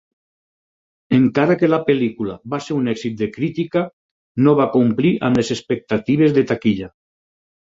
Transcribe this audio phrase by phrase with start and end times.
[1.17, 3.85] Encara que la pel·lícula va ser un èxit de crítica,
[4.47, 6.91] no va complir amb les expectatives de taquilla.